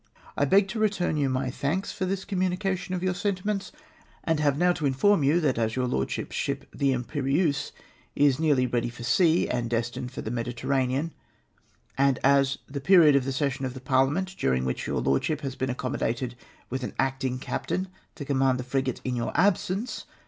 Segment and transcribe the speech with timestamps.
[0.35, 3.71] "I Ijeg to return you my thanks for this communication of your sentiments,
[4.23, 7.71] and have now to inform you that as your Lordship's ship, the Imjjerieuse,
[8.15, 11.13] is now nearly ready for sea, and destined for the Mediterranean,
[11.99, 15.69] and as the period of the session of Parliament during ivhich your Lordship has been
[15.69, 16.33] accom/modated
[16.71, 20.07] tvith an acting captain to command the frigate in your absence